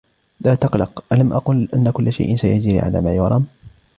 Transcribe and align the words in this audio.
لا 0.41 0.55
تقلق. 0.55 1.03
ألم 1.11 1.33
أقل 1.33 1.67
أن 1.73 1.91
كل 1.91 2.13
شئ 2.13 2.35
سيجري 2.35 2.79
على 2.79 3.01
ما 3.01 3.13
يرام. 3.15 3.45